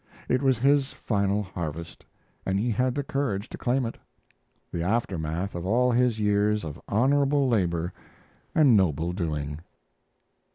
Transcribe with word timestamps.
It 0.27 0.41
was 0.41 0.57
his 0.57 0.93
final 0.93 1.43
harvest, 1.43 2.03
and 2.43 2.59
he 2.59 2.71
had 2.71 2.95
the 2.95 3.03
courage 3.03 3.47
to 3.49 3.57
claim 3.59 3.85
it 3.85 3.99
the 4.71 4.81
aftermath 4.81 5.53
of 5.53 5.63
all 5.63 5.91
his 5.91 6.19
years 6.19 6.63
of 6.63 6.81
honorable 6.87 7.47
labor 7.47 7.93
and 8.55 8.75
noble 8.75 9.09
living. 9.09 9.59